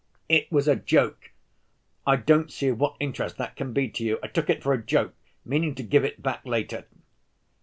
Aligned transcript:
"It 0.27 0.51
was 0.51 0.67
a 0.67 0.75
joke.... 0.75 1.29
I 2.07 2.15
don't 2.15 2.51
see 2.51 2.69
of 2.69 2.79
what 2.79 2.95
interest 2.99 3.37
that 3.37 3.55
can 3.55 3.71
be 3.71 3.87
to 3.89 4.03
you.... 4.03 4.17
I 4.23 4.29
took 4.29 4.49
it 4.49 4.63
for 4.63 4.73
a 4.73 4.83
joke... 4.83 5.13
meaning 5.45 5.75
to 5.75 5.83
give 5.83 6.03
it 6.03 6.23
back 6.23 6.43
later...." 6.43 6.85